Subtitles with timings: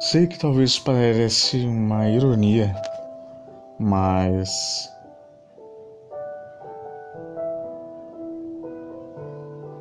[0.00, 2.74] Sei que talvez pareça uma ironia,
[3.78, 4.90] mas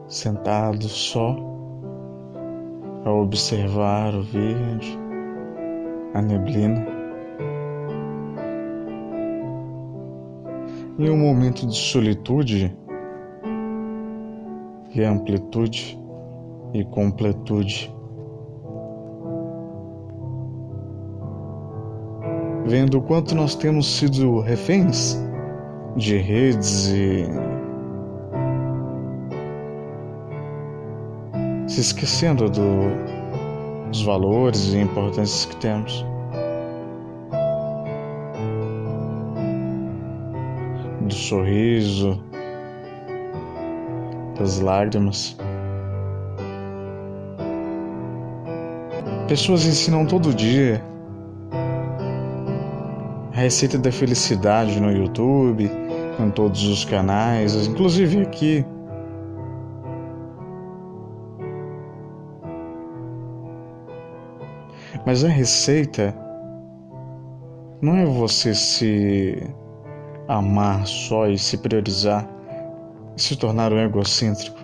[0.09, 1.35] sentado só
[3.05, 4.99] a observar o verde,
[6.13, 6.98] a neblina.
[10.99, 12.77] Em um momento de solitude
[14.93, 15.97] e amplitude
[16.73, 17.89] e completude.
[22.65, 25.17] Vendo o quanto nós temos sido reféns
[25.95, 27.23] de redes e
[31.65, 36.08] se esquecendo do, dos valores e importâncias que temos.
[41.09, 42.23] Do sorriso,
[44.37, 45.35] das lágrimas.
[49.27, 50.79] Pessoas ensinam todo dia
[53.33, 55.71] a receita da felicidade no YouTube,
[56.19, 58.63] em todos os canais, inclusive aqui.
[65.07, 66.15] Mas a receita
[67.81, 69.41] não é você se
[70.29, 72.29] amar só e se priorizar
[73.17, 74.59] e se tornar um egocêntrico.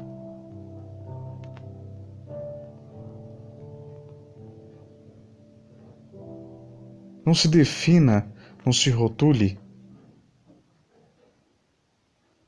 [7.25, 8.31] Não se defina,
[8.63, 9.59] não se rotule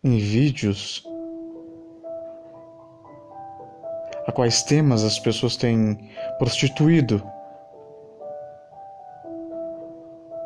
[0.03, 1.03] em vídeos
[4.27, 5.97] a quais temas as pessoas têm
[6.37, 7.23] prostituído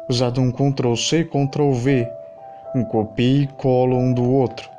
[0.09, 2.20] usado um Ctrl C Ctrl V,
[2.73, 4.69] um copia e cola um do outro,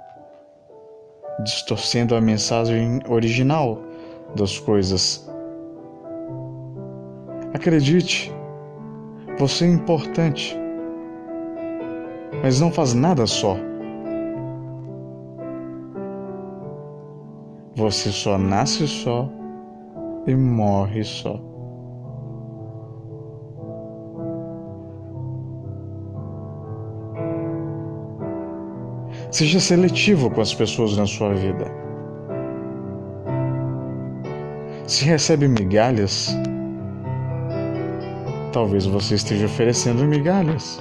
[1.42, 3.78] distorcendo a mensagem original
[4.34, 5.28] das coisas.
[7.54, 8.32] Acredite,
[9.38, 10.56] você é importante,
[12.42, 13.56] mas não faz nada só.
[17.75, 19.28] Você só nasce só
[20.26, 21.51] e morre só.
[29.32, 31.65] Seja seletivo com as pessoas na sua vida.
[34.87, 36.37] Se recebe migalhas,
[38.53, 40.78] talvez você esteja oferecendo migalhas.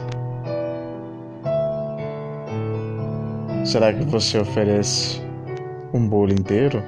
[3.63, 5.22] Será que você oferece
[5.94, 6.83] um bolo inteiro?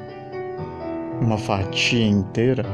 [1.21, 2.65] Uma fatia inteira?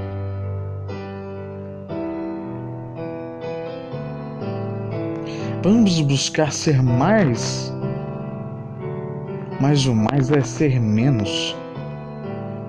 [5.62, 7.72] Vamos buscar ser mais
[9.60, 11.56] mas o mais é ser menos.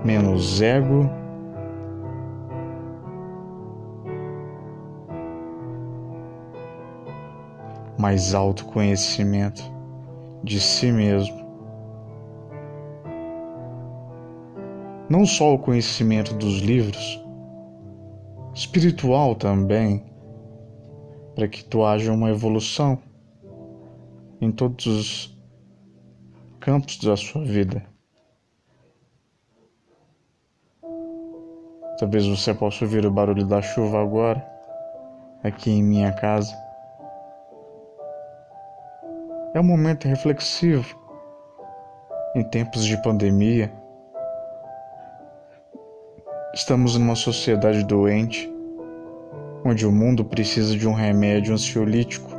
[0.05, 1.09] Menos ego.
[7.99, 9.63] Mais autoconhecimento
[10.43, 11.39] de si mesmo.
[15.09, 17.23] Não só o conhecimento dos livros,
[18.55, 20.05] espiritual também,
[21.35, 22.99] para que tu haja uma evolução
[24.41, 25.40] em todos os
[26.61, 27.83] campos da sua vida.
[31.99, 34.47] Talvez você possa ouvir o barulho da chuva agora,
[35.43, 36.55] aqui em minha casa.
[39.55, 40.99] É um momento reflexivo
[42.35, 43.73] em tempos de pandemia.
[46.55, 48.53] Estamos numa sociedade doente,
[49.65, 52.31] onde o mundo precisa de um remédio ansiolítico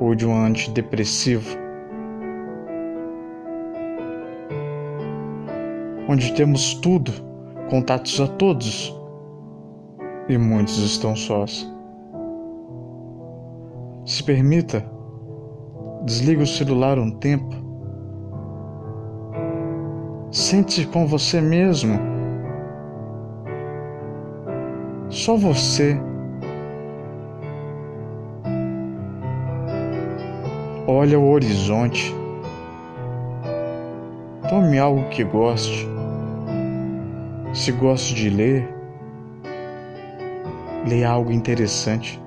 [0.00, 1.63] ou de um antidepressivo
[6.14, 7.10] onde temos tudo,
[7.68, 8.96] contatos a todos,
[10.28, 11.68] e muitos estão sós.
[14.06, 14.84] Se permita,
[16.04, 17.52] desliga o celular um tempo.
[20.30, 21.98] Sente-se com você mesmo.
[25.08, 26.00] Só você.
[30.86, 32.14] Olha o horizonte.
[34.48, 35.93] Tome algo que goste.
[37.54, 38.68] Se gosta de ler,
[40.88, 42.20] leia algo interessante.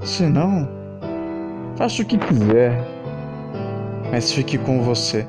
[0.00, 0.68] Se não,
[1.74, 2.78] faça o que quiser,
[4.12, 5.26] mas fique com você.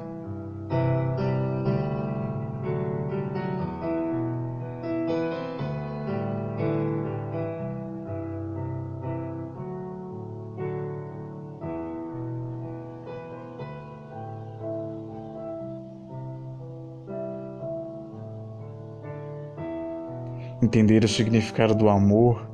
[20.61, 22.49] Entender o significado do amor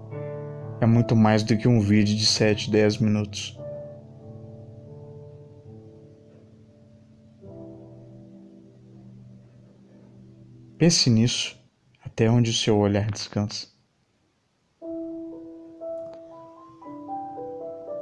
[0.81, 3.57] é muito mais do que um vídeo de 7, 10 minutos.
[10.77, 11.57] Pense nisso
[12.03, 13.72] até onde o seu olhar descansa.